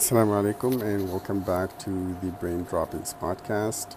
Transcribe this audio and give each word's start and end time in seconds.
Assalamu 0.00 0.32
alaikum 0.40 0.80
and 0.80 1.10
welcome 1.10 1.40
back 1.40 1.78
to 1.78 2.16
the 2.22 2.28
Brain 2.28 2.64
Droppings 2.64 3.14
podcast. 3.20 3.96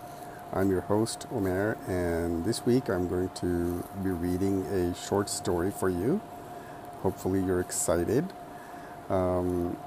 I'm 0.51 0.69
your 0.69 0.81
host, 0.81 1.25
Omer, 1.31 1.77
and 1.87 2.43
this 2.43 2.65
week 2.65 2.89
I'm 2.89 3.07
going 3.07 3.29
to 3.35 3.87
be 4.03 4.09
reading 4.09 4.65
a 4.65 4.93
short 4.95 5.29
story 5.29 5.71
for 5.71 5.87
you. 5.87 6.19
Hopefully, 7.03 7.41
you're 7.41 7.61
excited. 7.61 8.33
Um, 9.09 9.77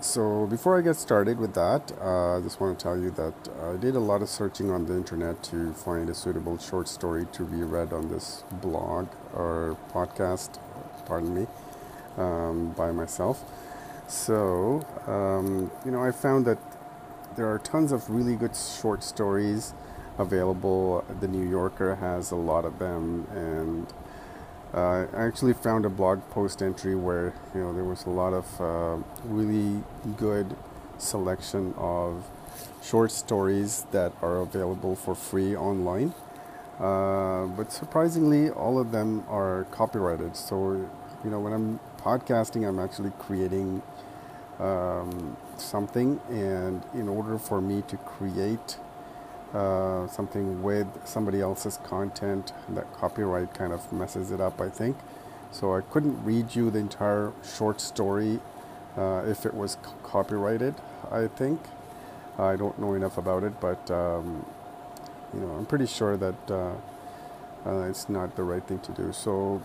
so, 0.00 0.48
before 0.48 0.76
I 0.76 0.80
get 0.80 0.96
started 0.96 1.38
with 1.38 1.54
that, 1.54 1.92
uh, 2.00 2.38
I 2.38 2.40
just 2.40 2.60
want 2.60 2.76
to 2.76 2.82
tell 2.82 2.98
you 2.98 3.12
that 3.12 3.34
I 3.62 3.76
did 3.76 3.94
a 3.94 4.00
lot 4.00 4.22
of 4.22 4.28
searching 4.28 4.72
on 4.72 4.86
the 4.86 4.94
internet 4.94 5.40
to 5.44 5.72
find 5.72 6.10
a 6.10 6.14
suitable 6.16 6.58
short 6.58 6.88
story 6.88 7.28
to 7.30 7.44
be 7.44 7.62
read 7.62 7.92
on 7.92 8.08
this 8.08 8.42
blog 8.60 9.06
or 9.32 9.76
podcast, 9.92 10.58
pardon 11.06 11.32
me, 11.32 11.46
um, 12.18 12.72
by 12.72 12.90
myself. 12.90 13.44
So, 14.08 14.84
um, 15.06 15.70
you 15.84 15.90
know, 15.90 16.02
I 16.02 16.12
found 16.12 16.44
that 16.46 16.58
there 17.36 17.50
are 17.52 17.58
tons 17.58 17.92
of 17.92 18.08
really 18.10 18.36
good 18.36 18.54
short 18.56 19.02
stories 19.02 19.74
available. 20.18 21.04
The 21.20 21.28
New 21.28 21.48
Yorker 21.48 21.96
has 21.96 22.30
a 22.30 22.36
lot 22.36 22.64
of 22.64 22.78
them, 22.78 23.26
and 23.32 23.92
uh, 24.74 25.06
I 25.16 25.26
actually 25.26 25.54
found 25.54 25.84
a 25.84 25.88
blog 25.88 26.20
post 26.30 26.62
entry 26.62 26.94
where 26.94 27.34
you 27.54 27.60
know 27.60 27.72
there 27.72 27.84
was 27.84 28.04
a 28.06 28.10
lot 28.10 28.32
of 28.32 28.60
uh, 28.60 29.02
really 29.24 29.82
good 30.16 30.56
selection 30.98 31.74
of 31.76 32.24
short 32.82 33.10
stories 33.10 33.86
that 33.92 34.12
are 34.22 34.38
available 34.38 34.94
for 34.96 35.14
free 35.14 35.56
online. 35.56 36.14
Uh, 36.78 37.46
but 37.46 37.72
surprisingly, 37.72 38.50
all 38.50 38.78
of 38.78 38.90
them 38.92 39.24
are 39.28 39.64
copyrighted. 39.70 40.36
So, 40.36 40.88
you 41.24 41.30
know, 41.30 41.38
when 41.40 41.52
I'm 41.52 41.80
podcasting, 42.04 42.68
I'm 42.68 42.78
actually 42.78 43.12
creating 43.18 43.82
um, 44.60 45.36
something, 45.56 46.20
and 46.28 46.82
in 46.92 47.08
order 47.08 47.38
for 47.38 47.62
me 47.62 47.82
to 47.88 47.96
create 47.96 48.76
uh, 49.54 50.06
something 50.08 50.62
with 50.62 50.86
somebody 51.04 51.40
else's 51.40 51.78
content, 51.78 52.52
that 52.70 52.92
copyright 52.92 53.54
kind 53.54 53.72
of 53.72 53.90
messes 53.92 54.30
it 54.30 54.40
up, 54.40 54.60
I 54.60 54.68
think. 54.68 54.96
So 55.50 55.74
I 55.74 55.80
couldn't 55.80 56.22
read 56.24 56.54
you 56.54 56.70
the 56.70 56.80
entire 56.80 57.32
short 57.42 57.80
story 57.80 58.40
uh, 58.96 59.22
if 59.26 59.46
it 59.46 59.54
was 59.54 59.72
c- 59.72 59.90
copyrighted, 60.02 60.74
I 61.10 61.28
think. 61.28 61.60
I 62.38 62.56
don't 62.56 62.78
know 62.78 62.94
enough 62.94 63.16
about 63.16 63.44
it, 63.44 63.60
but 63.60 63.90
um, 63.90 64.44
you 65.32 65.40
know, 65.40 65.52
I'm 65.52 65.66
pretty 65.66 65.86
sure 65.86 66.16
that 66.16 66.50
uh, 66.50 66.72
uh, 67.64 67.88
it's 67.88 68.08
not 68.08 68.36
the 68.36 68.42
right 68.42 68.66
thing 68.66 68.80
to 68.80 68.92
do. 68.92 69.12
So 69.12 69.62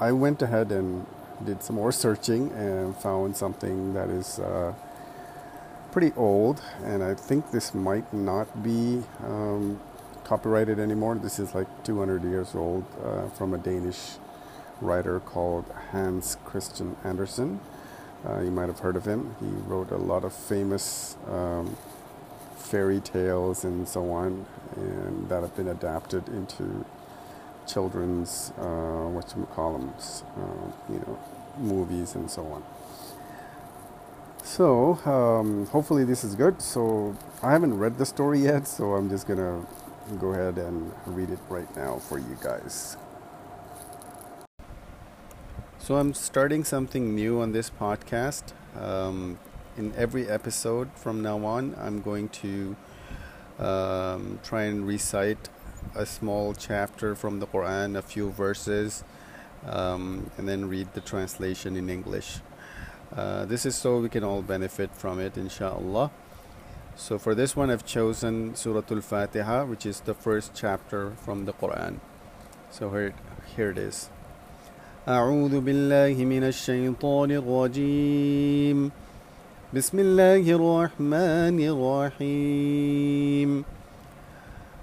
I 0.00 0.12
went 0.12 0.40
ahead 0.40 0.72
and 0.72 1.06
did 1.44 1.62
some 1.62 1.76
more 1.76 1.92
searching 1.92 2.52
and 2.52 2.96
found 2.96 3.36
something 3.36 3.94
that 3.94 4.10
is 4.10 4.38
uh, 4.38 4.74
pretty 5.92 6.12
old, 6.16 6.62
and 6.84 7.02
I 7.02 7.14
think 7.14 7.50
this 7.50 7.74
might 7.74 8.12
not 8.12 8.62
be 8.62 9.02
um, 9.24 9.80
copyrighted 10.24 10.78
anymore. 10.78 11.16
This 11.16 11.38
is 11.38 11.54
like 11.54 11.68
200 11.84 12.22
years 12.24 12.54
old 12.54 12.84
uh, 13.04 13.28
from 13.30 13.54
a 13.54 13.58
Danish 13.58 14.16
writer 14.80 15.20
called 15.20 15.64
Hans 15.90 16.36
Christian 16.44 16.96
Andersen. 17.04 17.60
Uh, 18.28 18.40
you 18.40 18.50
might 18.50 18.68
have 18.68 18.80
heard 18.80 18.96
of 18.96 19.06
him. 19.06 19.34
He 19.40 19.46
wrote 19.46 19.90
a 19.90 19.96
lot 19.96 20.24
of 20.24 20.32
famous 20.32 21.16
um, 21.28 21.76
fairy 22.56 23.00
tales 23.00 23.64
and 23.64 23.88
so 23.88 24.10
on, 24.10 24.46
and 24.76 25.28
that 25.28 25.42
have 25.42 25.56
been 25.56 25.68
adapted 25.68 26.28
into 26.28 26.84
children's 27.72 28.52
uh, 28.58 29.08
what 29.08 29.32
you 29.36 29.46
call 29.54 29.78
them, 29.78 29.92
uh, 30.36 30.92
you 30.92 30.98
know, 31.00 31.18
movies 31.58 32.14
and 32.14 32.30
so 32.30 32.42
on. 32.46 32.62
So 34.42 34.98
um, 35.04 35.66
hopefully 35.66 36.04
this 36.04 36.24
is 36.24 36.34
good. 36.34 36.60
So 36.60 37.16
I 37.42 37.52
haven't 37.52 37.78
read 37.78 37.98
the 37.98 38.06
story 38.06 38.40
yet, 38.40 38.66
so 38.66 38.94
I'm 38.94 39.08
just 39.08 39.28
gonna 39.28 39.66
go 40.18 40.28
ahead 40.32 40.58
and 40.58 40.92
read 41.06 41.30
it 41.30 41.38
right 41.48 41.74
now 41.76 41.98
for 41.98 42.18
you 42.18 42.36
guys. 42.42 42.96
So 45.78 45.96
I'm 45.96 46.14
starting 46.14 46.64
something 46.64 47.14
new 47.14 47.40
on 47.40 47.52
this 47.52 47.70
podcast. 47.70 48.52
Um, 48.76 49.38
in 49.76 49.92
every 49.96 50.28
episode 50.28 50.92
from 50.94 51.22
now 51.22 51.44
on, 51.44 51.74
I'm 51.80 52.02
going 52.02 52.28
to 52.44 52.76
um, 53.58 54.38
try 54.42 54.64
and 54.64 54.86
recite 54.86 55.48
a 55.95 56.05
small 56.05 56.53
chapter 56.53 57.15
from 57.15 57.39
the 57.39 57.47
Quran, 57.47 57.97
a 57.97 58.01
few 58.01 58.31
verses, 58.31 59.03
um, 59.65 60.29
and 60.37 60.47
then 60.47 60.67
read 60.67 60.93
the 60.93 61.01
translation 61.01 61.75
in 61.75 61.89
English. 61.89 62.39
Uh, 63.15 63.45
this 63.45 63.65
is 63.65 63.75
so 63.75 63.99
we 63.99 64.09
can 64.09 64.23
all 64.23 64.41
benefit 64.41 64.93
from 64.95 65.19
it, 65.19 65.37
inshallah. 65.37 66.11
So 66.95 67.17
for 67.17 67.35
this 67.35 67.55
one, 67.55 67.69
I've 67.69 67.85
chosen 67.85 68.55
Surah 68.55 68.83
Al-Fatiha, 68.89 69.65
which 69.65 69.85
is 69.85 69.99
the 70.01 70.13
first 70.13 70.51
chapter 70.55 71.11
from 71.23 71.45
the 71.45 71.53
Quran. 71.53 71.99
So 72.71 72.89
here, 72.91 73.13
here 73.55 73.71
it 73.71 73.77
is. 73.77 74.09
أعوذ 75.07 75.61
بالله 75.61 76.17
من 76.25 76.43
الشيطان 76.49 77.31
الرجيم 77.31 78.91
بسم 79.73 79.99
الله 79.99 80.43
الرحمن 80.49 81.57
الرحيم 81.61 83.65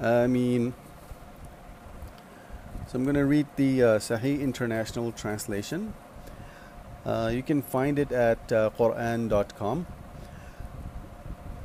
آمين 0.00 0.72
So 2.86 2.98
I'm 2.98 3.04
going 3.04 3.16
to 3.16 3.24
read 3.24 3.46
the 3.56 3.82
uh, 3.82 3.98
Sahih 3.98 4.40
International 4.40 5.10
Translation. 5.10 5.94
Uh, 7.04 7.30
you 7.34 7.42
can 7.42 7.60
find 7.60 7.98
it 7.98 8.12
at 8.12 8.52
uh, 8.52 8.70
Quran.com. 8.78 9.86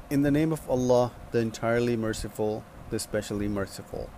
In 0.10 0.24
the 0.24 0.32
name 0.32 0.52
of 0.52 0.68
Allah, 0.68 1.12
the 1.32 1.38
entirely 1.38 1.96
merciful, 1.96 2.64
the 2.90 2.98
specially 2.98 3.48
merciful. 3.48 4.10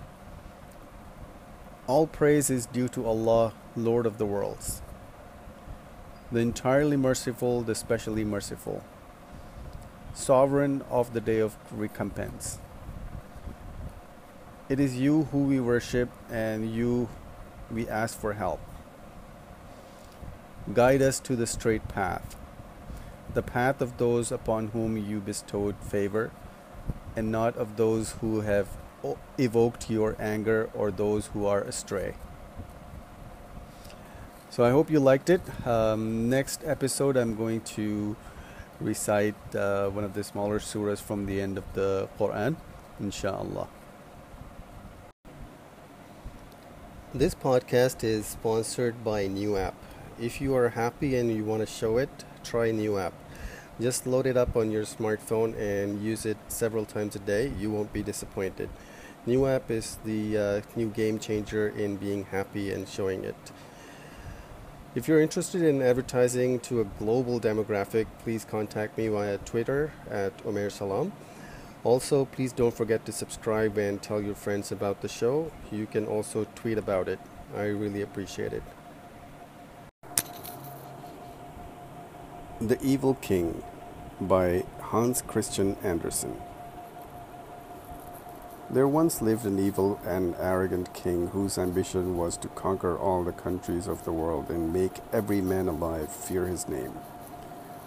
All 1.86 2.08
praise 2.08 2.50
is 2.50 2.66
due 2.66 2.88
to 2.90 3.06
Allah, 3.06 3.54
Lord 3.76 4.06
of 4.06 4.18
the 4.18 4.26
worlds. 4.26 4.82
The 6.32 6.40
entirely 6.40 6.96
merciful, 6.96 7.62
the 7.62 7.76
specially 7.76 8.24
merciful. 8.24 8.86
Sovereign 10.17 10.83
of 10.89 11.13
the 11.13 11.21
day 11.21 11.41
of 11.41 11.57
recompense. 11.71 12.59
It 14.71 14.81
is 14.81 14.97
you 14.97 15.25
who 15.31 15.45
we 15.45 15.61
worship 15.61 16.09
and 16.31 16.75
you 16.75 17.11
we 17.71 17.87
ask 17.87 18.19
for 18.19 18.33
help. 18.33 18.59
Guide 20.73 21.03
us 21.03 21.21
to 21.21 21.37
the 21.37 21.47
straight 21.47 21.87
path, 21.89 22.35
the 23.35 23.43
path 23.43 23.83
of 23.83 23.99
those 23.99 24.33
upon 24.33 24.69
whom 24.69 24.97
you 24.97 25.21
bestowed 25.21 25.77
favor, 25.77 26.31
and 27.15 27.31
not 27.31 27.55
of 27.59 27.77
those 27.77 28.13
who 28.23 28.41
have 28.41 28.69
evoked 29.39 29.91
your 29.91 30.17
anger 30.19 30.71
or 30.73 30.91
those 30.91 31.27
who 31.27 31.45
are 31.45 31.61
astray. 31.61 32.15
So 34.49 34.65
I 34.65 34.71
hope 34.71 34.91
you 34.91 34.99
liked 34.99 35.29
it. 35.29 35.43
Um, 35.67 36.31
next 36.31 36.63
episode, 36.65 37.19
I'm 37.19 37.37
going 37.37 37.61
to 37.77 38.17
recite 38.81 39.35
uh, 39.55 39.89
one 39.89 40.05
of 40.05 40.15
the 40.15 40.25
smaller 40.25 40.59
surahs 40.59 41.01
from 41.01 41.27
the 41.27 41.41
end 41.41 41.59
of 41.59 41.65
the 41.75 42.09
Quran, 42.19 42.57
inshallah. 43.01 43.69
This 47.15 47.35
podcast 47.35 48.05
is 48.05 48.27
sponsored 48.27 49.03
by 49.03 49.27
New 49.27 49.57
App. 49.57 49.75
If 50.21 50.41
you 50.41 50.55
are 50.55 50.71
happy 50.71 51.17
and 51.17 51.31
you 51.35 51.45
want 51.45 51.61
to 51.61 51.67
show 51.67 51.97
it, 51.99 52.11
try 52.45 52.71
New 52.71 52.99
App. 52.99 53.15
Just 53.81 54.07
load 54.07 54.27
it 54.27 54.37
up 54.37 54.57
on 54.57 54.71
your 54.71 54.85
smartphone 54.85 55.57
and 55.59 56.03
use 56.03 56.27
it 56.27 56.37
several 56.49 56.85
times 56.85 57.17
a 57.17 57.19
day. 57.19 57.53
You 57.59 57.71
won't 57.71 57.93
be 57.93 58.03
disappointed. 58.03 58.69
New 59.27 59.47
App 59.47 59.71
is 59.71 59.99
the 60.05 60.39
uh, 60.39 60.61
new 60.77 60.89
game 60.89 61.19
changer 61.19 61.69
in 61.69 61.97
being 61.97 62.25
happy 62.25 62.71
and 62.71 62.89
showing 62.89 63.25
it. 63.25 63.37
If 64.97 65.09
you're 65.09 65.21
interested 65.21 65.61
in 65.61 65.83
advertising 65.83 66.59
to 66.61 66.81
a 66.81 66.85
global 66.85 67.39
demographic, 67.39 68.07
please 68.21 68.47
contact 68.47 68.97
me 68.97 69.09
via 69.09 69.37
Twitter 69.37 69.93
at 70.11 70.33
Omer 70.47 70.71
Salam. 70.71 71.13
Also, 71.85 72.25
please 72.25 72.51
don't 72.51 72.75
forget 72.75 73.05
to 73.05 73.13
subscribe 73.13 73.77
and 73.77 74.03
tell 74.03 74.23
your 74.23 74.35
friends 74.35 74.73
about 74.73 75.03
the 75.03 75.09
show. 75.09 75.53
You 75.71 75.85
can 75.85 76.07
also 76.07 76.47
tweet 76.55 76.79
about 76.79 77.09
it. 77.09 77.19
I 77.55 77.65
really 77.65 78.01
appreciate 78.01 78.55
it. 78.55 78.63
The 82.63 82.81
Evil 82.83 83.17
King 83.21 83.63
by 84.19 84.65
Hans 84.81 85.21
Christian 85.21 85.77
Andersen. 85.83 86.41
There 88.69 88.89
once 88.89 89.23
lived 89.23 89.47
an 89.47 89.61
evil 89.61 90.01
and 90.05 90.35
arrogant 90.41 90.93
king 90.93 91.29
whose 91.29 91.57
ambition 91.57 92.17
was 92.17 92.37
to 92.39 92.49
conquer 92.49 92.99
all 92.99 93.23
the 93.23 93.31
countries 93.31 93.87
of 93.87 94.05
the 94.05 94.13
world 94.13 94.51
and 94.51 94.73
make 94.73 94.99
every 95.13 95.41
man 95.41 95.69
alive 95.69 96.11
fear 96.11 96.47
his 96.47 96.69
name. 96.69 96.93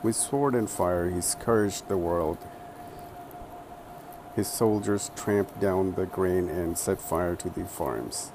With 0.01 0.15
sword 0.15 0.55
and 0.55 0.69
fire 0.69 1.09
he 1.09 1.19
scourged 1.19 1.89
the 1.89 1.97
world. 1.97 2.37
His 4.37 4.47
soldiers 4.47 5.11
tramped 5.17 5.59
down 5.59 5.95
the 5.95 6.05
grain 6.05 6.47
and 6.47 6.77
set 6.77 7.01
fire 7.01 7.35
to 7.35 7.49
the 7.49 7.65
farms. 7.65 8.31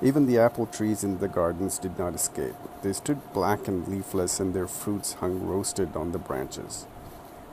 Even 0.00 0.26
the 0.26 0.38
apple 0.38 0.66
trees 0.66 1.02
in 1.02 1.18
the 1.18 1.26
gardens 1.26 1.78
did 1.78 1.98
not 1.98 2.14
escape. 2.14 2.54
They 2.82 2.92
stood 2.92 3.32
black 3.32 3.66
and 3.66 3.88
leafless, 3.88 4.38
and 4.38 4.54
their 4.54 4.68
fruits 4.68 5.14
hung 5.14 5.44
roasted 5.44 5.96
on 5.96 6.12
the 6.12 6.18
branches. 6.18 6.86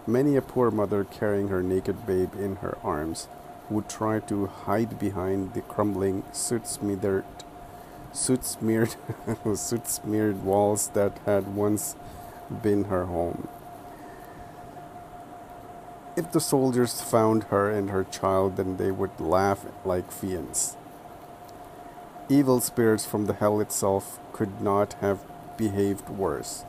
Many 0.05 0.35
a 0.35 0.41
poor 0.41 0.69
mother 0.69 1.03
carrying 1.03 1.47
her 1.47 1.63
naked 1.63 2.05
babe 2.05 2.35
in 2.35 2.57
her 2.57 2.77
arms 2.83 3.27
would 3.69 3.89
try 3.89 4.19
to 4.19 4.47
hide 4.47 4.99
behind 4.99 5.53
the 5.53 5.61
crumbling, 5.61 6.23
soot 6.31 6.67
smeared, 6.67 7.25
soot 8.11 8.43
smeared, 8.43 8.95
soot 9.55 9.87
smeared 9.87 10.43
walls 10.43 10.89
that 10.89 11.17
had 11.25 11.55
once 11.55 11.95
been 12.61 12.85
her 12.85 13.05
home. 13.05 13.47
If 16.15 16.31
the 16.31 16.39
soldiers 16.39 17.01
found 17.01 17.45
her 17.45 17.71
and 17.71 17.89
her 17.89 18.03
child, 18.03 18.57
then 18.57 18.77
they 18.77 18.91
would 18.91 19.19
laugh 19.19 19.65
like 19.83 20.11
fiends. 20.11 20.77
Evil 22.29 22.61
spirits 22.61 23.05
from 23.05 23.25
the 23.25 23.33
hell 23.33 23.59
itself 23.59 24.19
could 24.31 24.61
not 24.61 24.93
have 25.01 25.25
behaved 25.57 26.09
worse. 26.09 26.65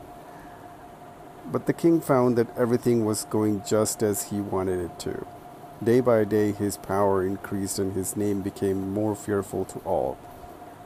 But 1.51 1.67
the 1.67 1.73
king 1.73 2.01
found 2.01 2.37
that 2.37 2.57
everything 2.57 3.05
was 3.05 3.25
going 3.25 3.61
just 3.65 4.01
as 4.01 4.29
he 4.29 4.41
wanted 4.41 4.79
it 4.79 4.99
to. 5.01 5.27
Day 5.83 5.99
by 5.99 6.23
day, 6.23 6.51
his 6.51 6.77
power 6.77 7.25
increased 7.25 7.79
and 7.79 7.93
his 7.93 8.15
name 8.15 8.41
became 8.41 8.93
more 8.93 9.15
fearful 9.15 9.65
to 9.65 9.79
all. 9.79 10.17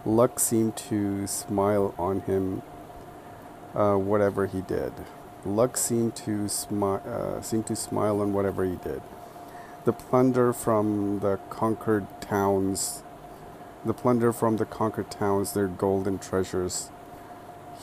Luck 0.06 0.40
seemed 0.40 0.76
to 0.78 1.28
smile 1.28 1.94
on 1.98 2.22
him, 2.22 2.62
uh, 3.76 3.96
whatever 3.96 4.48
he 4.48 4.62
did. 4.62 4.94
Luck 5.46 5.78
seemed 5.78 6.16
to, 6.18 6.46
smi- 6.46 7.06
uh, 7.06 7.42
seemed 7.42 7.68
to 7.68 7.76
smile 7.76 8.22
on 8.22 8.34
whatever 8.34 8.66
he 8.66 8.78
did. 8.78 9.02
The 9.86 9.94
plunder 9.94 10.54
from 10.54 11.20
the 11.20 11.40
conquered 11.50 12.08
towns 12.20 13.04
the 13.86 13.94
plunder 13.94 14.34
from 14.34 14.58
the 14.58 14.66
conquered 14.66 15.10
towns, 15.10 15.54
their 15.54 15.68
golden 15.68 16.20
treasures, 16.20 16.90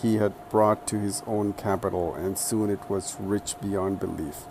he 0.03 0.17
had 0.17 0.35
brought 0.51 0.87
to 0.89 0.99
his 0.99 1.23
own 1.27 1.55
capital, 1.55 2.15
and 2.15 2.37
soon 2.37 2.69
it 2.69 2.91
was 2.91 3.17
rich 3.19 3.59
beyond 3.63 3.99
belief. 3.99 4.45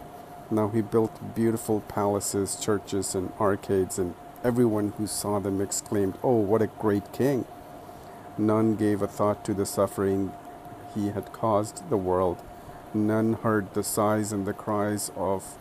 Now 0.52 0.68
he 0.68 0.82
built 0.82 1.36
beautiful 1.36 1.82
palaces, 1.82 2.56
churches, 2.56 3.16
and 3.16 3.32
arcades, 3.40 3.98
and 3.98 4.14
everyone 4.44 4.94
who 4.98 5.08
saw 5.08 5.40
them 5.40 5.60
exclaimed, 5.60 6.18
Oh, 6.24 6.36
what 6.36 6.62
a 6.62 6.68
great 6.68 7.12
king! 7.12 7.46
None 8.38 8.76
gave 8.76 9.02
a 9.02 9.08
thought 9.08 9.44
to 9.46 9.54
the 9.54 9.66
suffering 9.66 10.32
he 10.94 11.10
had 11.10 11.34
caused 11.34 11.90
the 11.90 11.98
world. 11.98 12.42
None 12.94 13.34
heard 13.34 13.74
the 13.74 13.84
sighs 13.84 14.32
and 14.32 14.46
the 14.46 14.54
cries 14.54 15.12
of 15.16 15.58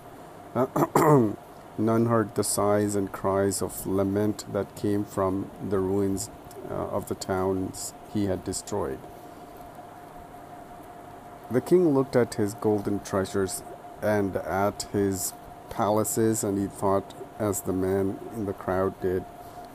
None 1.76 2.06
heard 2.06 2.34
the 2.36 2.44
sighs 2.44 2.94
and 2.94 3.10
cries 3.10 3.60
of 3.60 3.86
lament 3.86 4.44
that 4.52 4.76
came 4.76 5.04
from 5.04 5.50
the 5.68 5.80
ruins 5.80 6.30
uh, 6.70 6.74
of 6.74 7.08
the 7.08 7.16
towns 7.16 7.92
he 8.12 8.26
had 8.26 8.44
destroyed. 8.44 9.00
The 11.50 11.60
king 11.60 11.92
looked 11.92 12.14
at 12.14 12.34
his 12.34 12.54
golden 12.54 13.00
treasures 13.00 13.62
and 14.04 14.36
at 14.36 14.82
his 14.92 15.32
palaces, 15.70 16.44
and 16.44 16.58
he 16.58 16.66
thought, 16.66 17.14
as 17.38 17.62
the 17.62 17.72
man 17.72 18.18
in 18.36 18.46
the 18.46 18.52
crowd 18.52 19.00
did, 19.00 19.22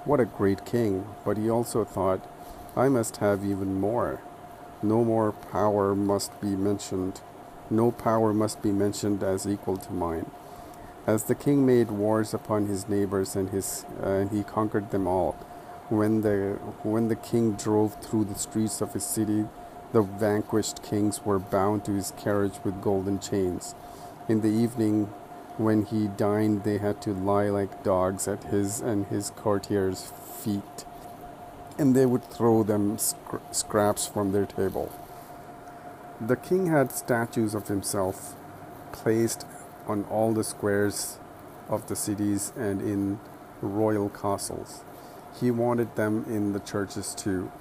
What 0.06 0.20
a 0.20 0.26
great 0.26 0.66
king! 0.66 1.06
But 1.26 1.38
he 1.38 1.50
also 1.50 1.84
thought, 1.84 2.26
I 2.76 2.88
must 2.88 3.18
have 3.18 3.44
even 3.44 3.80
more. 3.80 4.22
No 4.82 5.04
more 5.04 5.34
power 5.34 5.94
must 5.94 6.40
be 6.40 6.56
mentioned. 6.56 7.20
No 7.70 7.92
power 7.92 8.34
must 8.34 8.62
be 8.62 8.72
mentioned 8.72 9.24
as 9.24 9.46
equal 9.46 9.78
to 9.78 9.92
mine. 9.92 10.32
As 11.06 11.24
the 11.24 11.36
king 11.36 11.66
made 11.66 11.92
wars 11.92 12.34
upon 12.34 12.68
his 12.68 12.88
neighbors 12.88 13.36
and 13.36 13.50
his 13.50 13.84
uh, 14.02 14.28
he 14.32 14.44
conquered 14.44 14.92
them 14.92 15.08
all. 15.08 15.34
When 15.90 16.22
the 16.22 16.60
when 16.84 17.08
the 17.08 17.16
king 17.16 17.54
drove 17.54 18.00
through 18.02 18.26
the 18.26 18.40
streets 18.40 18.80
of 18.80 18.94
his 18.94 19.04
city, 19.04 19.46
the 19.92 20.04
vanquished 20.04 20.84
kings 20.84 21.26
were 21.26 21.40
bound 21.40 21.84
to 21.86 21.92
his 21.92 22.12
carriage 22.12 22.60
with 22.64 22.82
golden 22.82 23.20
chains. 23.20 23.74
In 24.30 24.42
the 24.42 24.48
evening, 24.48 25.06
when 25.58 25.86
he 25.86 26.08
dined, 26.08 26.64
they 26.64 26.78
had 26.78 27.02
to 27.02 27.14
lie 27.16 27.50
like 27.50 27.84
dogs 27.84 28.28
at 28.28 28.44
his 28.44 28.80
and 28.80 29.08
his 29.08 29.32
courtiers' 29.32 30.14
feet, 30.44 30.86
and 31.80 31.96
they 31.96 32.06
would 32.06 32.24
throw 32.24 32.62
them 32.62 33.00
scr- 33.00 33.38
scraps 33.52 34.06
from 34.06 34.32
their 34.32 34.46
table. 34.46 34.92
The 36.22 36.36
king 36.36 36.68
had 36.68 36.92
statues 36.92 37.56
of 37.56 37.70
himself 37.70 38.36
placed 38.92 39.48
on 39.88 40.04
all 40.12 40.32
the 40.32 40.44
squares 40.44 41.18
of 41.68 41.88
the 41.88 41.96
cities 41.96 42.54
and 42.56 42.84
in 42.84 43.20
royal 43.64 44.10
castles. 44.10 44.84
He 45.40 45.50
wanted 45.50 45.96
them 45.96 46.26
in 46.28 46.54
the 46.54 46.60
churches 46.60 47.16
too, 47.16 47.52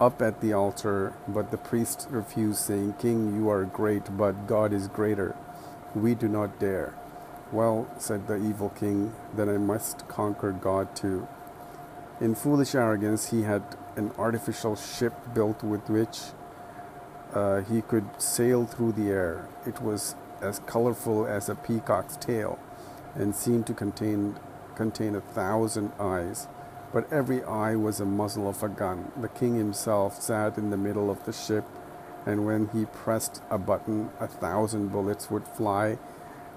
up 0.00 0.22
at 0.22 0.40
the 0.40 0.52
altar, 0.52 1.14
but 1.26 1.50
the 1.50 1.58
priest 1.58 2.06
refused, 2.10 2.60
saying, 2.60 2.94
King, 3.00 3.34
you 3.34 3.50
are 3.50 3.64
great, 3.64 4.16
but 4.16 4.46
God 4.46 4.72
is 4.72 4.86
greater. 4.86 5.34
We 5.94 6.14
do 6.14 6.28
not 6.28 6.58
dare. 6.58 6.94
Well, 7.52 7.86
said 7.98 8.26
the 8.26 8.36
evil 8.36 8.70
king, 8.70 9.12
then 9.36 9.48
I 9.48 9.58
must 9.58 10.08
conquer 10.08 10.52
God 10.52 10.96
too. 10.96 11.28
In 12.20 12.34
foolish 12.34 12.74
arrogance, 12.74 13.30
he 13.30 13.42
had 13.42 13.62
an 13.96 14.12
artificial 14.16 14.74
ship 14.76 15.12
built 15.34 15.62
with 15.62 15.90
which 15.90 16.20
uh, 17.34 17.60
he 17.62 17.82
could 17.82 18.06
sail 18.18 18.64
through 18.64 18.92
the 18.92 19.10
air. 19.10 19.48
It 19.66 19.82
was 19.82 20.14
as 20.40 20.60
colorful 20.60 21.26
as 21.26 21.48
a 21.48 21.54
peacock's 21.54 22.16
tail 22.16 22.58
and 23.14 23.34
seemed 23.34 23.66
to 23.66 23.74
contain, 23.74 24.38
contain 24.74 25.14
a 25.14 25.20
thousand 25.20 25.92
eyes. 26.00 26.48
But 26.92 27.10
every 27.12 27.42
eye 27.44 27.74
was 27.74 28.00
a 28.00 28.04
muzzle 28.04 28.48
of 28.48 28.62
a 28.62 28.68
gun. 28.68 29.12
The 29.16 29.28
king 29.28 29.56
himself 29.56 30.20
sat 30.20 30.58
in 30.58 30.70
the 30.70 30.76
middle 30.76 31.10
of 31.10 31.24
the 31.24 31.32
ship, 31.32 31.64
and 32.26 32.46
when 32.46 32.68
he 32.68 32.84
pressed 32.84 33.42
a 33.50 33.58
button, 33.58 34.10
a 34.20 34.26
thousand 34.26 34.88
bullets 34.88 35.30
would 35.30 35.46
fly, 35.46 35.98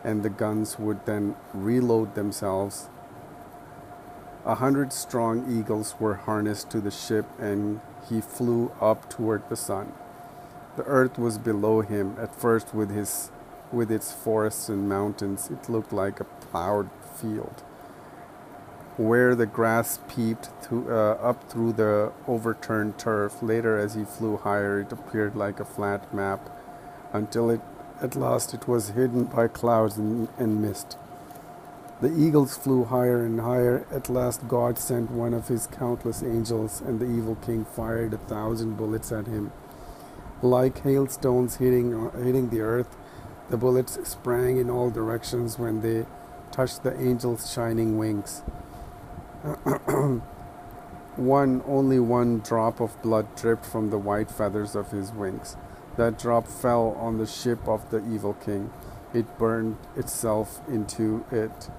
and 0.04 0.24
the 0.24 0.30
guns 0.30 0.78
would 0.78 1.06
then 1.06 1.36
reload 1.54 2.16
themselves. 2.16 2.90
A 4.46 4.56
hundred 4.56 4.94
strong 4.94 5.52
eagles 5.52 5.96
were 6.00 6.16
harnessed 6.16 6.70
to 6.72 6.80
the 6.80 6.92
ship, 6.92 7.26
and 7.40 7.82
he 8.08 8.22
flew 8.22 8.72
up 8.80 9.10
toward 9.10 9.50
the 9.50 9.56
sun. 9.56 9.94
The 10.76 10.84
earth 10.84 11.18
was 11.18 11.38
below 11.38 11.82
him 11.82 12.16
at 12.20 12.36
first 12.36 12.76
with 12.76 12.92
his 12.92 13.32
with 13.72 13.92
its 13.92 14.12
forests 14.12 14.70
and 14.70 14.88
mountains, 14.88 15.50
it 15.50 15.70
looked 15.70 15.92
like 15.92 16.20
a 16.20 16.24
plowed 16.24 16.90
field. 17.20 17.64
Where 18.98 19.36
the 19.36 19.46
grass 19.46 20.00
peeped 20.08 20.50
through, 20.62 20.90
uh, 20.90 21.18
up 21.22 21.50
through 21.50 21.74
the 21.74 22.14
overturned 22.28 22.98
turf, 22.98 23.44
later 23.44 23.78
as 23.78 23.94
he 23.94 24.06
flew 24.06 24.38
higher, 24.38 24.80
it 24.80 24.92
appeared 24.94 25.36
like 25.36 25.60
a 25.60 25.66
flat 25.66 26.14
map, 26.14 26.50
until 27.12 27.50
it, 27.50 27.60
at 28.02 28.16
last 28.16 28.54
it 28.54 28.70
was 28.70 28.92
hidden 28.92 29.26
by 29.26 29.50
clouds 29.50 29.98
and, 29.98 30.30
and 30.38 30.62
mist. 30.62 30.98
The 32.02 32.14
eagles 32.14 32.56
flew 32.56 32.86
higher 32.86 33.26
and 33.26 33.40
higher. 33.40 33.86
At 33.92 34.10
last, 34.10 34.48
God 34.48 34.78
sent 34.78 35.12
one 35.12 35.34
of 35.34 35.48
his 35.48 35.68
countless 35.68 36.24
angels, 36.24 36.82
and 36.82 37.00
the 37.00 37.06
evil 37.06 37.36
king 37.36 37.66
fired 37.66 38.14
a 38.14 38.18
thousand 38.18 38.76
bullets 38.76 39.12
at 39.12 39.28
him. 39.28 39.52
Like 40.42 40.84
hailstones 40.84 41.58
hitting, 41.58 41.94
uh, 41.94 42.12
hitting 42.18 42.50
the 42.50 42.62
earth, 42.62 42.96
the 43.50 43.58
bullets 43.58 43.98
sprang 44.08 44.58
in 44.58 44.70
all 44.70 44.90
directions 44.90 45.58
when 45.60 45.82
they 45.82 46.06
touched 46.52 46.84
the 46.84 46.96
angel's 46.96 47.52
shining 47.52 47.98
wings. 47.98 48.42
one, 51.16 51.64
only 51.68 52.00
one 52.00 52.40
drop 52.40 52.80
of 52.80 53.02
blood 53.02 53.36
dripped 53.36 53.66
from 53.66 53.90
the 53.90 53.98
white 53.98 54.32
feathers 54.32 54.76
of 54.76 54.92
his 54.92 55.12
wings. 55.12 55.56
That 55.98 56.20
drop 56.20 56.48
fell 56.48 56.98
on 57.00 57.18
the 57.18 57.28
ship 57.28 57.68
of 57.68 57.90
the 57.90 58.04
evil 58.12 58.34
king. 58.34 58.72
It 59.14 59.38
burned 59.38 59.78
itself 59.96 60.62
into 60.68 61.26
it, 61.32 61.70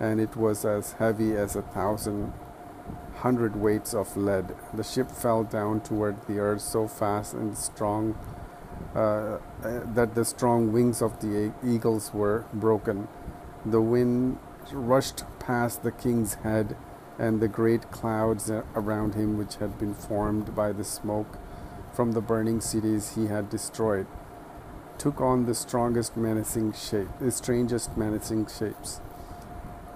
and 0.00 0.20
it 0.20 0.36
was 0.36 0.64
as 0.64 0.92
heavy 0.92 1.36
as 1.36 1.56
a 1.56 1.62
thousand 1.62 2.32
hundred 3.16 3.56
weights 3.56 3.94
of 3.94 4.16
lead. 4.16 4.54
The 4.74 4.82
ship 4.82 5.10
fell 5.10 5.44
down 5.44 5.80
toward 5.80 6.26
the 6.26 6.40
earth 6.40 6.62
so 6.62 6.88
fast 6.88 7.34
and 7.34 7.56
strong 7.56 8.18
uh, 8.94 9.38
that 9.62 10.14
the 10.14 10.24
strong 10.24 10.72
wings 10.72 11.00
of 11.00 11.20
the 11.20 11.52
eagles 11.64 12.12
were 12.12 12.44
broken. 12.52 13.08
The 13.64 13.80
wind 13.80 14.38
rushed 14.72 15.24
past 15.38 15.82
the 15.82 15.92
king's 15.92 16.34
head, 16.34 16.76
and 17.18 17.40
the 17.40 17.48
great 17.48 17.90
clouds 17.90 18.50
around 18.74 19.14
him, 19.14 19.36
which 19.36 19.56
had 19.56 19.78
been 19.78 19.94
formed 19.94 20.54
by 20.54 20.72
the 20.72 20.84
smoke 20.84 21.38
from 21.92 22.12
the 22.12 22.20
burning 22.20 22.60
cities 22.60 23.14
he 23.14 23.26
had 23.26 23.50
destroyed, 23.50 24.06
took 24.98 25.20
on 25.20 25.46
the 25.46 25.54
strongest 25.54 26.16
menacing 26.16 26.72
shape, 26.72 27.08
the 27.20 27.30
strangest 27.30 27.96
menacing 27.96 28.46
shapes. 28.46 28.98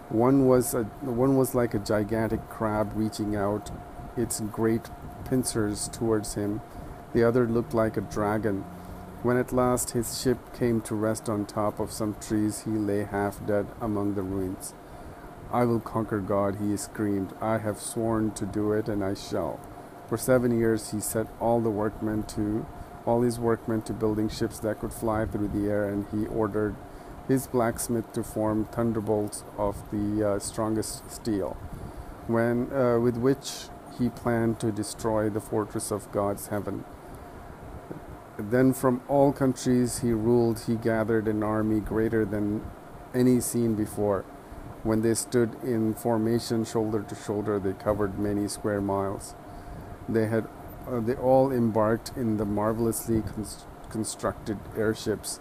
One 0.09 0.47
was 0.47 0.75
a, 0.75 0.85
one 0.85 1.37
was 1.37 1.55
like 1.55 1.75
a 1.75 1.81
gigantic 1.81 2.49
crab 2.49 2.93
reaching 2.95 3.35
out 3.35 3.71
its 4.17 4.41
great 4.41 4.89
pincers 5.25 5.89
towards 5.89 6.35
him. 6.35 6.61
The 7.13 7.25
other 7.25 7.47
looked 7.47 7.75
like 7.75 7.97
a 7.97 8.03
dragon. 8.03 8.65
When 9.23 9.37
at 9.37 9.53
last 9.53 9.91
his 9.91 10.21
ship 10.21 10.39
came 10.55 10.81
to 10.83 10.95
rest 10.95 11.29
on 11.29 11.47
top 11.47 11.81
of 11.81 11.91
some 11.91 12.15
trees, 12.21 12.63
he 12.63 12.71
lay 12.71 13.03
half 13.03 13.45
dead 13.45 13.67
among 13.81 14.15
the 14.15 14.23
ruins. 14.23 14.75
I 15.53 15.65
will 15.65 15.81
conquer 15.81 16.21
God, 16.21 16.57
he 16.61 16.77
screamed. 16.77 17.33
I 17.41 17.59
have 17.59 17.81
sworn 17.81 18.33
to 18.33 18.47
do 18.47 18.73
it, 18.73 18.89
and 18.89 19.05
I 19.05 19.15
shall. 19.15 19.61
For 20.09 20.17
seven 20.17 20.59
years 20.59 20.91
he 20.93 21.01
set 21.01 21.27
all 21.41 21.61
the 21.61 21.71
workmen 21.71 22.25
to 22.25 22.67
all 23.05 23.23
his 23.23 23.39
workmen 23.39 23.83
to 23.83 23.93
building 23.93 24.29
ships 24.29 24.59
that 24.61 24.81
could 24.81 24.93
fly 24.93 25.25
through 25.25 25.49
the 25.49 25.71
air, 25.71 25.89
and 25.89 26.07
he 26.11 26.27
ordered 26.27 26.75
his 27.29 27.47
blacksmith 27.47 28.13
to 28.13 28.23
form 28.23 28.65
thunderbolts 28.67 29.45
of 29.57 29.77
the 29.91 30.29
uh, 30.29 30.39
strongest 30.39 31.11
steel, 31.11 31.57
when 32.27 32.73
uh, 32.73 32.99
with 32.99 33.17
which 33.17 33.69
he 33.99 34.09
planned 34.09 34.61
to 34.61 34.71
destroy 34.71 35.31
the 35.31 35.41
fortress 35.41 35.91
of 35.91 36.11
God's 36.13 36.49
heaven. 36.49 36.85
Then 38.39 38.73
from 38.75 39.01
all 39.09 39.33
countries 39.33 40.01
he 40.01 40.13
ruled, 40.13 40.61
he 40.67 40.75
gathered 40.75 41.27
an 41.27 41.43
army 41.43 41.81
greater 41.81 42.25
than 42.25 42.63
any 43.15 43.41
seen 43.41 43.75
before. 43.75 44.25
When 44.83 45.03
they 45.03 45.15
stood 45.15 45.57
in 45.63 45.95
formation 45.95 46.65
shoulder 46.65 47.03
to 47.03 47.15
shoulder, 47.15 47.59
they 47.59 47.73
covered 47.73 48.19
many 48.19 48.47
square 48.49 48.81
miles. 48.81 49.35
They 50.09 50.27
had 50.27 50.47
uh, 50.89 51.01
they 51.01 51.15
all 51.15 51.51
embarked 51.51 52.13
in 52.17 52.37
the 52.37 52.45
marvelously 52.45 53.23
constructed 53.91 54.59
airships, 54.77 55.41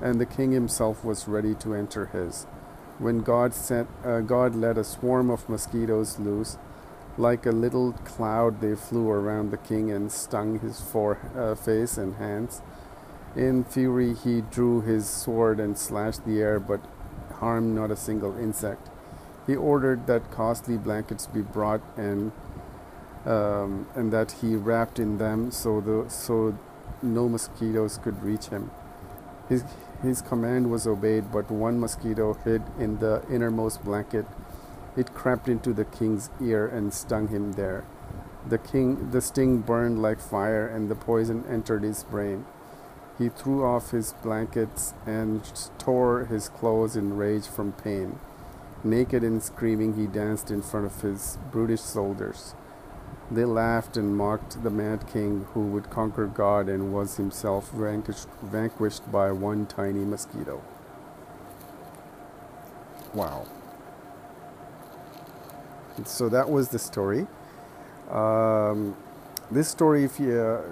and 0.00 0.20
the 0.20 0.26
king 0.26 0.52
himself 0.52 1.04
was 1.04 1.26
ready 1.26 1.54
to 1.54 1.74
enter 1.74 2.06
his. 2.06 2.44
When 2.98 3.20
God 3.20 3.54
sent, 3.54 3.88
uh, 4.04 4.20
God 4.20 4.54
let 4.54 4.76
a 4.76 4.84
swarm 4.84 5.30
of 5.30 5.48
mosquitoes 5.48 6.18
loose, 6.18 6.58
like 7.16 7.46
a 7.46 7.50
little 7.50 7.92
cloud, 7.92 8.60
they 8.60 8.74
flew 8.74 9.08
around 9.08 9.50
the 9.50 9.56
king 9.56 9.90
and 9.90 10.12
stung 10.12 10.60
his 10.60 10.80
fore, 10.80 11.18
uh, 11.36 11.54
face 11.54 11.96
and 11.96 12.16
hands. 12.16 12.62
In 13.34 13.64
fury, 13.64 14.14
he 14.14 14.42
drew 14.42 14.82
his 14.82 15.08
sword 15.08 15.58
and 15.58 15.78
slashed 15.78 16.24
the 16.26 16.40
air, 16.40 16.60
but 16.60 16.80
harmed 17.42 17.74
not 17.74 17.90
a 17.90 17.96
single 17.96 18.38
insect. 18.38 18.88
He 19.46 19.56
ordered 19.56 20.06
that 20.06 20.30
costly 20.30 20.76
blankets 20.78 21.26
be 21.26 21.42
brought 21.42 21.82
and 21.96 22.30
um, 23.26 23.86
and 23.94 24.12
that 24.12 24.32
he 24.40 24.54
wrapped 24.56 24.98
in 24.98 25.18
them 25.18 25.50
so 25.50 25.80
the 25.80 26.08
so 26.08 26.56
no 27.02 27.28
mosquitoes 27.28 27.98
could 28.02 28.22
reach 28.22 28.46
him. 28.46 28.70
His 29.48 29.64
his 30.02 30.22
command 30.22 30.70
was 30.70 30.86
obeyed, 30.86 31.32
but 31.32 31.50
one 31.50 31.80
mosquito 31.80 32.34
hid 32.44 32.62
in 32.78 32.98
the 32.98 33.22
innermost 33.30 33.84
blanket 33.84 34.26
it 34.96 35.14
crept 35.14 35.48
into 35.48 35.72
the 35.72 35.84
king's 35.84 36.30
ear 36.40 36.66
and 36.66 36.92
stung 36.92 37.28
him 37.28 37.52
there. 37.52 37.84
The 38.48 38.58
king 38.58 39.10
the 39.10 39.20
sting 39.20 39.58
burned 39.58 40.02
like 40.02 40.20
fire 40.20 40.66
and 40.66 40.88
the 40.88 40.94
poison 40.94 41.44
entered 41.48 41.82
his 41.82 42.04
brain. 42.04 42.44
He 43.22 43.28
threw 43.28 43.64
off 43.64 43.92
his 43.92 44.14
blankets 44.22 44.94
and 45.06 45.42
tore 45.78 46.24
his 46.24 46.48
clothes 46.48 46.96
in 46.96 47.16
rage 47.16 47.46
from 47.46 47.72
pain. 47.72 48.18
Naked 48.82 49.22
and 49.22 49.42
screaming, 49.42 49.94
he 49.94 50.06
danced 50.06 50.50
in 50.50 50.60
front 50.60 50.86
of 50.86 51.00
his 51.02 51.38
brutish 51.50 51.80
soldiers. 51.80 52.54
They 53.30 53.44
laughed 53.44 53.96
and 53.96 54.16
mocked 54.16 54.62
the 54.62 54.70
mad 54.70 55.06
king 55.06 55.46
who 55.54 55.60
would 55.68 55.88
conquer 55.90 56.26
God 56.26 56.68
and 56.68 56.92
was 56.92 57.16
himself 57.16 57.70
vanquished, 57.70 58.28
vanquished 58.42 59.10
by 59.10 59.30
one 59.30 59.66
tiny 59.66 60.04
mosquito. 60.04 60.60
Wow 63.14 63.46
so 66.04 66.28
that 66.28 66.48
was 66.48 66.68
the 66.68 66.78
story. 66.78 67.26
Um, 68.10 68.96
this 69.50 69.68
story, 69.68 70.04
if 70.04 70.18
you, 70.18 70.38
uh, 70.38 70.62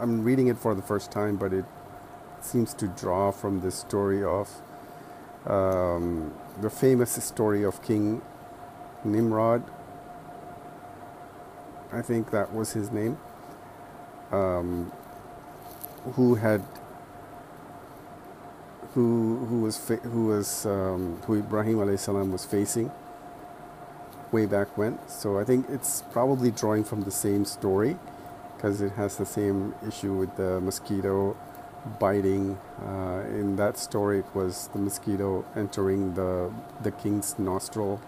I'm 0.00 0.24
reading 0.24 0.48
it 0.48 0.58
for 0.58 0.74
the 0.74 0.82
first 0.82 1.10
time, 1.10 1.36
but 1.36 1.52
it 1.52 1.64
seems 2.40 2.74
to 2.74 2.88
draw 2.88 3.30
from 3.30 3.60
the 3.60 3.70
story 3.70 4.22
of 4.22 4.50
um, 5.46 6.32
the 6.60 6.70
famous 6.70 7.12
story 7.24 7.64
of 7.64 7.82
King 7.82 8.22
Nimrod. 9.04 9.62
I 11.92 12.02
think 12.02 12.30
that 12.30 12.52
was 12.52 12.72
his 12.72 12.90
name. 12.90 13.18
Um, 14.32 14.92
who 16.14 16.34
had 16.34 16.62
who 18.94 19.46
who 19.46 19.60
was 19.60 19.76
fa- 19.76 19.96
who 19.96 20.26
was 20.26 20.66
um, 20.66 21.20
who 21.26 21.38
Ibrahim 21.38 21.78
alayhi 21.78 21.98
salam 21.98 22.32
was 22.32 22.44
facing 22.44 22.90
way 24.32 24.46
back 24.46 24.76
when. 24.76 24.98
So 25.08 25.38
I 25.38 25.44
think 25.44 25.66
it's 25.68 26.02
probably 26.12 26.50
drawing 26.50 26.84
from 26.84 27.02
the 27.02 27.10
same 27.10 27.44
story 27.44 27.96
because 28.64 28.80
it 28.80 28.92
has 28.92 29.18
the 29.18 29.26
same 29.26 29.74
issue 29.86 30.14
with 30.14 30.34
the 30.36 30.58
mosquito 30.58 31.36
biting. 32.00 32.58
Uh, 32.80 33.22
in 33.28 33.56
that 33.56 33.76
story, 33.76 34.20
it 34.20 34.34
was 34.34 34.70
the 34.72 34.78
mosquito 34.78 35.44
entering 35.54 36.14
the 36.14 36.50
the 36.82 36.90
king's 36.90 37.38
nostril, 37.38 38.00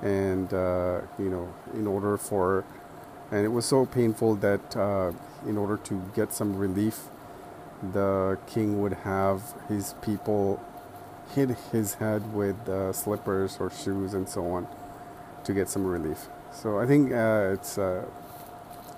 and 0.00 0.54
uh, 0.54 1.02
you 1.18 1.28
know, 1.28 1.52
in 1.74 1.86
order 1.86 2.16
for, 2.16 2.64
and 3.30 3.44
it 3.44 3.50
was 3.50 3.66
so 3.66 3.84
painful 3.84 4.36
that 4.36 4.74
uh, 4.74 5.12
in 5.46 5.58
order 5.58 5.76
to 5.76 6.02
get 6.14 6.32
some 6.32 6.56
relief, 6.56 7.10
the 7.92 8.38
king 8.46 8.80
would 8.80 8.94
have 9.04 9.52
his 9.68 9.94
people 10.00 10.64
hit 11.34 11.50
his 11.72 11.94
head 11.94 12.32
with 12.32 12.56
uh, 12.70 12.90
slippers 12.90 13.58
or 13.60 13.70
shoes 13.70 14.14
and 14.14 14.30
so 14.30 14.46
on 14.46 14.66
to 15.44 15.52
get 15.52 15.68
some 15.68 15.84
relief. 15.84 16.28
So 16.52 16.78
I 16.78 16.86
think 16.86 17.12
uh, 17.12 17.50
it's 17.52 17.76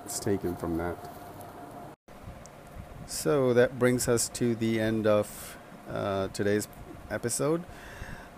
uh, 0.07 0.23
taken 0.23 0.57
from 0.57 0.77
that. 0.79 0.97
So 3.07 3.55
that 3.55 3.79
brings 3.79 4.09
us 4.09 4.29
to 4.31 4.55
the 4.55 4.81
end 4.81 5.07
of 5.07 5.57
uh, 5.91 6.29
today's 6.29 6.69
episode. 7.11 7.63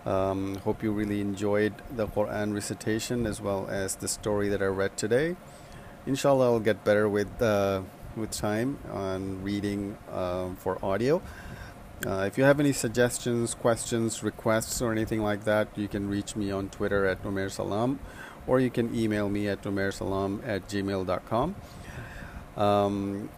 Um, 0.05 0.55
hope 0.57 0.81
you 0.81 0.91
really 0.91 1.21
enjoyed 1.21 1.73
the 1.91 2.07
Quran 2.07 2.53
recitation 2.53 3.25
as 3.25 3.41
well 3.41 3.67
as 3.69 3.95
the 3.95 4.07
story 4.07 4.47
that 4.49 4.61
I 4.61 4.67
read 4.67 4.95
today. 4.95 5.35
Inshallah, 6.05 6.45
I'll 6.45 6.59
get 6.59 6.83
better 6.83 7.09
with 7.09 7.41
uh, 7.41 7.81
with 8.15 8.31
time 8.31 8.77
on 8.91 9.43
reading 9.43 9.97
um, 10.11 10.55
for 10.55 10.83
audio. 10.83 11.21
Uh, 12.05 12.23
if 12.25 12.37
you 12.37 12.45
have 12.45 12.59
any 12.59 12.71
suggestions, 12.71 13.53
questions, 13.53 14.23
requests, 14.23 14.81
or 14.81 14.91
anything 14.91 15.21
like 15.21 15.43
that, 15.43 15.67
you 15.75 15.87
can 15.87 16.09
reach 16.09 16.35
me 16.35 16.49
on 16.49 16.69
Twitter 16.69 17.05
at 17.05 17.21
Umair 17.23 17.51
Salam, 17.51 17.99
or 18.49 18.59
you 18.59 18.71
can 18.71 18.93
email 18.95 19.29
me 19.29 19.47
at 19.47 19.61
umairsalam 19.61 20.41
at 20.45 20.67
gmail.com. 20.67 21.55
Um, 22.57 23.29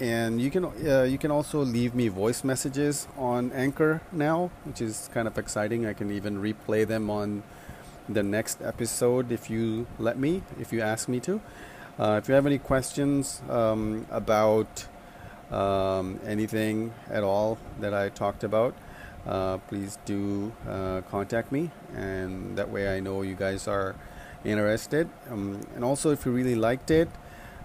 and 0.00 0.40
you 0.40 0.50
can 0.50 0.64
uh, 0.64 1.02
you 1.02 1.18
can 1.18 1.30
also 1.30 1.60
leave 1.60 1.94
me 1.94 2.08
voice 2.08 2.42
messages 2.42 3.06
on 3.16 3.52
Anchor 3.52 4.00
now, 4.10 4.50
which 4.64 4.80
is 4.80 5.08
kind 5.14 5.28
of 5.28 5.38
exciting. 5.38 5.86
I 5.86 5.92
can 5.92 6.10
even 6.10 6.42
replay 6.42 6.86
them 6.86 7.10
on 7.10 7.42
the 8.08 8.22
next 8.22 8.60
episode 8.62 9.30
if 9.30 9.48
you 9.48 9.86
let 9.98 10.18
me, 10.18 10.42
if 10.58 10.72
you 10.72 10.80
ask 10.80 11.08
me 11.08 11.20
to. 11.20 11.40
Uh, 12.00 12.18
if 12.20 12.28
you 12.28 12.34
have 12.34 12.46
any 12.46 12.58
questions 12.58 13.42
um, 13.48 14.06
about 14.10 14.86
um, 15.52 16.18
anything 16.26 16.92
at 17.10 17.22
all 17.22 17.58
that 17.78 17.94
I 17.94 18.08
talked 18.08 18.42
about, 18.42 18.74
uh, 19.26 19.58
please 19.68 19.98
do 20.04 20.52
uh, 20.68 21.02
contact 21.10 21.52
me, 21.52 21.70
and 21.94 22.56
that 22.56 22.70
way 22.70 22.96
I 22.96 22.98
know 22.98 23.22
you 23.22 23.36
guys 23.36 23.68
are 23.68 23.94
interested. 24.44 25.08
Um, 25.30 25.60
and 25.74 25.84
also, 25.84 26.10
if 26.10 26.26
you 26.26 26.32
really 26.32 26.54
liked 26.54 26.90
it, 26.90 27.08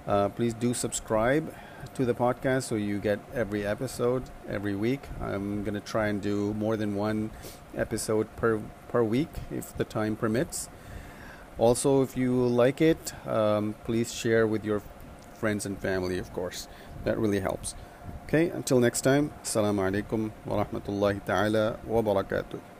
uh, 0.08 0.30
please 0.30 0.54
do 0.54 0.74
subscribe 0.74 1.54
to 1.96 2.06
the 2.06 2.14
podcast 2.14 2.64
so 2.64 2.76
you 2.76 3.00
get 3.00 3.20
every 3.34 3.66
episode 3.66 4.24
every 4.48 4.76
week. 4.76 5.02
I'm 5.22 5.64
gonna 5.64 5.80
try 5.80 6.08
and 6.08 6.22
do 6.22 6.54
more 6.54 6.78
than 6.78 6.96
one 6.96 7.32
episode 7.76 8.28
per 8.36 8.62
per 8.88 9.04
week 9.04 9.30
if 9.52 9.76
the 9.78 9.84
time 9.84 10.16
permits. 10.16 10.70
Also, 11.58 12.04
if 12.04 12.16
you 12.16 12.34
like 12.46 12.82
it, 12.82 13.14
um, 13.28 13.74
please 13.84 14.14
share 14.14 14.46
with 14.46 14.64
your 14.64 14.82
friends 15.34 15.66
and 15.66 15.78
family, 15.80 16.20
of 16.20 16.32
course. 16.34 16.68
That 17.04 17.18
really 17.18 17.40
helps. 17.40 17.74
Okay, 18.26 18.50
until 18.50 18.80
next 18.80 19.02
time, 19.02 19.32
Assalamu 19.44 19.82
alaikum 19.90 20.32
wa 20.46 20.64
rahmatullahi 20.64 21.24
ta'ala 21.26 21.80
wa 21.86 22.02
barakatuh. 22.02 22.77